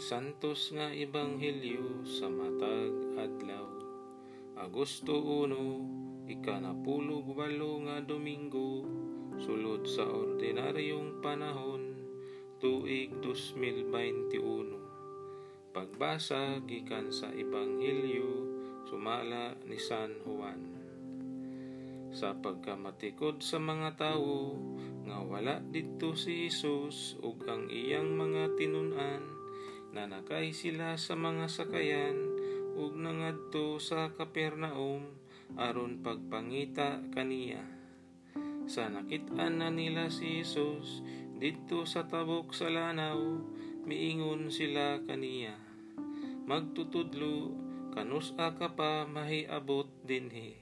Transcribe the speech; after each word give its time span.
santos 0.00 0.72
nga 0.72 0.88
ebanghelyo 0.96 2.08
sa 2.08 2.32
matag 2.32 3.20
adlaw. 3.20 3.68
Agosto 4.56 5.12
1, 5.44 6.24
ikanapulog 6.24 7.28
walo 7.36 7.84
nga 7.84 8.00
Domingo, 8.00 8.88
sulod 9.36 9.84
sa 9.84 10.08
ordinaryong 10.08 11.20
panahon, 11.20 12.00
tuig 12.56 13.12
2021. 13.20 15.76
Pagbasa 15.76 16.64
gikan 16.64 17.12
sa 17.12 17.28
ebanghelyo 17.36 18.56
sumala 18.88 19.52
ni 19.68 19.76
San 19.76 20.16
Juan. 20.24 20.80
Sa 22.16 22.32
pagkamatikod 22.40 23.44
sa 23.44 23.60
mga 23.60 24.00
tawo, 24.00 24.56
nga 25.04 25.20
wala 25.20 25.60
dito 25.60 26.16
si 26.16 26.48
Jesus 26.48 27.20
ug 27.20 27.44
ang 27.44 27.68
iyang 27.68 28.16
mga 28.16 28.56
tinunan, 28.56 29.39
nanakay 29.90 30.54
sila 30.54 30.94
sa 30.94 31.18
mga 31.18 31.50
sakayan 31.50 32.16
ug 32.78 32.94
nangadto 32.94 33.82
sa 33.82 34.14
Kapernaum 34.14 35.10
aron 35.58 35.98
pagpangita 36.00 37.02
kaniya. 37.10 37.62
Sa 38.70 38.86
nakit-an 38.86 39.58
na 39.58 39.68
nila 39.68 40.08
si 40.14 40.40
Jesus 40.40 41.02
dito 41.40 41.88
sa 41.88 42.06
tabok 42.06 42.54
sa 42.54 42.70
lanaw, 42.70 43.18
miingon 43.82 44.52
sila 44.54 45.02
kaniya. 45.02 45.58
Magtutudlo, 46.46 47.50
kanus 47.90 48.30
ka 48.36 48.52
pa 48.54 49.08
mahiabot 49.10 49.90
dinhi. 50.06 50.54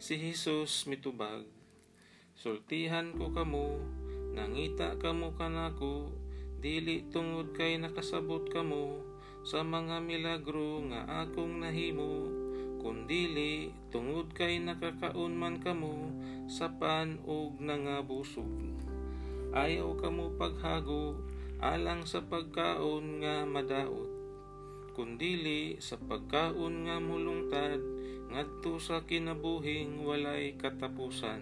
Si 0.00 0.16
Jesus 0.16 0.88
mitubag, 0.88 1.44
Sultihan 2.40 3.12
ko 3.12 3.28
kamo, 3.36 3.76
nangita 4.32 4.96
kamo 4.96 5.36
kanako, 5.36 6.08
dili 6.60 7.08
tungod 7.08 7.56
kay 7.56 7.80
nakasabot 7.80 8.44
kamo 8.52 9.00
sa 9.40 9.64
mga 9.64 10.04
milagro 10.04 10.84
nga 10.92 11.24
akong 11.24 11.64
nahimo, 11.64 12.28
kundili 12.84 13.72
tungod 13.88 14.36
kay 14.36 14.60
nakakaon 14.60 15.32
man 15.32 15.56
kamo 15.64 16.12
sa 16.44 16.68
pan 16.68 17.16
ug 17.24 17.56
nangabusog. 17.56 18.52
Ayaw 19.56 19.96
kamo 19.96 20.36
paghago 20.36 21.16
alang 21.64 22.04
sa 22.04 22.20
pagkaon 22.20 23.24
nga 23.24 23.48
madaot, 23.48 24.12
kundili 24.92 25.80
sa 25.80 25.96
pagkaon 25.96 26.84
nga 26.84 27.00
mulungtad 27.00 27.80
ngadto 28.30 28.76
sa 28.76 29.00
kinabuhing 29.08 30.04
walay 30.04 30.52
katapusan. 30.60 31.40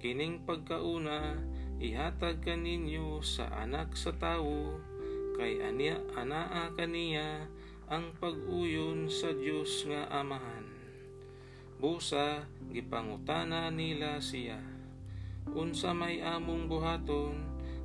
Kining 0.00 0.44
pagkauna, 0.44 1.40
ihatag 1.76 2.40
kaninyo 2.40 3.20
sa 3.20 3.52
anak 3.52 3.92
sa 3.92 4.16
tawo, 4.16 4.80
kay 5.36 5.60
ania 5.60 6.00
anaa 6.16 6.72
kaniya 6.72 7.44
ang 7.92 8.16
pag-uyon 8.16 9.12
sa 9.12 9.36
Dios 9.36 9.84
nga 9.84 10.08
amahan. 10.08 10.64
Busa, 11.76 12.48
gipangutana 12.72 13.68
nila 13.68 14.16
siya. 14.16 14.56
Unsa 15.52 15.92
may 15.92 16.24
among 16.24 16.66
buhaton, 16.72 17.36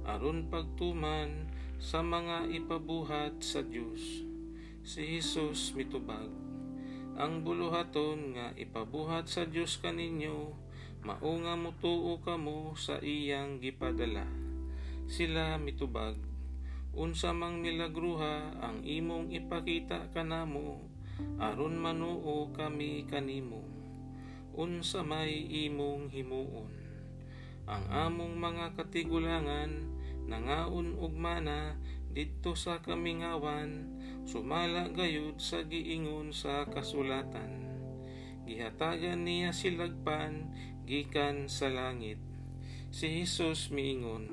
aron 0.08 0.48
pagtuman 0.48 1.52
sa 1.76 2.00
mga 2.00 2.48
ipabuhat 2.50 3.44
sa 3.44 3.60
Dios. 3.60 4.24
Si 4.82 5.04
Jesus 5.04 5.76
mitubag. 5.76 6.32
Ang 7.20 7.44
buluhaton 7.44 8.34
nga 8.34 8.56
ipabuhat 8.56 9.28
sa 9.28 9.44
Dios 9.44 9.78
kaninyo, 9.78 10.56
mao 11.02 11.34
nga 11.42 11.58
mutuo 11.58 12.22
kamo 12.22 12.78
sa 12.78 13.02
iyang 13.02 13.58
gipadala. 13.58 14.22
Sila 15.10 15.58
mitubag, 15.58 16.14
unsa 16.94 17.34
mang 17.34 17.58
milagruha 17.58 18.62
ang 18.62 18.86
imong 18.86 19.34
ipakita 19.34 20.14
kanamo, 20.14 20.78
aron 21.42 21.82
manuo 21.82 22.54
kami 22.54 23.10
kanimo. 23.10 23.66
Unsa 24.54 25.02
may 25.02 25.42
imong 25.66 26.14
himuon. 26.14 26.70
Ang 27.66 27.86
among 27.90 28.38
mga 28.38 28.78
katigulangan, 28.78 29.72
nangaon 30.30 31.02
ug 31.02 31.18
mana 31.18 31.82
didto 32.14 32.54
sa 32.54 32.78
kamingawan, 32.78 33.90
sumala 34.30 34.86
gayud 34.94 35.42
sa 35.42 35.66
giingon 35.66 36.30
sa 36.30 36.70
kasulatan. 36.70 37.72
Gihatagan 38.46 39.24
niya 39.24 39.56
silagpan 39.56 40.52
gikan 40.92 41.48
sa 41.48 41.72
langit. 41.72 42.20
Si 42.92 43.08
Jesus 43.08 43.72
miingon, 43.72 44.28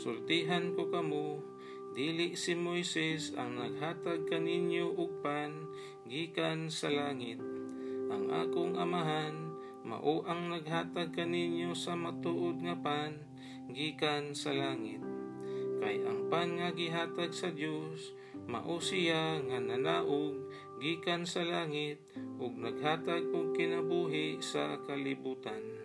Sultihan 0.00 0.72
ko 0.72 0.88
kamo, 0.88 1.44
dili 1.92 2.32
si 2.32 2.56
Moises 2.56 3.36
ang 3.36 3.60
naghatag 3.60 4.24
kaninyo 4.24 4.88
og 4.88 5.20
pan 5.20 5.68
gikan 6.08 6.72
sa 6.72 6.88
langit. 6.88 7.36
Ang 8.08 8.32
akong 8.32 8.80
amahan 8.80 9.52
mao 9.84 10.24
ang 10.24 10.48
naghatag 10.48 11.12
kaninyo 11.12 11.76
sa 11.76 11.92
matuod 11.92 12.64
nga 12.64 12.72
pan 12.72 13.20
gikan 13.68 14.32
sa 14.32 14.56
langit. 14.56 15.04
Kay 15.84 16.08
ang 16.08 16.32
pan 16.32 16.56
nga 16.56 16.72
gihatag 16.72 17.36
sa 17.36 17.52
Dios 17.52 18.16
mao 18.48 18.80
siya 18.80 19.44
nga 19.44 19.60
nanaog 19.60 20.40
gikan 20.80 21.28
sa 21.28 21.44
langit 21.44 22.00
ug 22.40 22.56
naghatag 22.56 23.28
og 23.28 23.52
kinabuhi 23.52 24.40
sa 24.40 24.80
kalibutan 24.88 25.81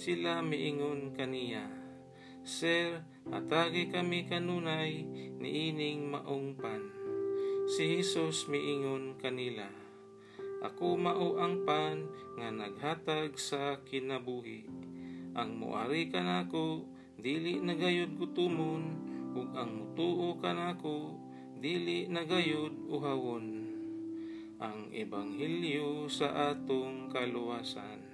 sila 0.00 0.40
miingon 0.40 1.12
kaniya. 1.12 1.68
Sir, 2.40 3.04
atagi 3.28 3.92
kami 3.92 4.24
kanunay 4.24 5.04
ni 5.36 5.68
ining 5.68 6.08
maong 6.08 6.56
pan. 6.56 6.88
Si 7.68 8.00
Jesus 8.00 8.48
miingon 8.48 9.20
kanila. 9.20 9.68
Ako 10.64 10.96
mao 10.96 11.36
ang 11.36 11.68
pan 11.68 12.08
nga 12.40 12.48
naghatag 12.48 13.36
sa 13.36 13.84
kinabuhi. 13.84 14.64
Ang 15.36 15.60
muari 15.60 16.08
kanako 16.08 16.88
dili 17.20 17.60
nagayod 17.60 18.16
gutumon 18.16 19.04
ug 19.36 19.52
ang 19.52 19.84
mutuo 19.84 20.40
kanako 20.40 21.20
dili 21.60 22.08
nagayod 22.08 22.88
uhawon. 22.88 23.46
Ang 24.64 24.96
ebanghelyo 24.96 26.08
sa 26.08 26.56
atong 26.56 27.12
kaluwasan. 27.12 28.09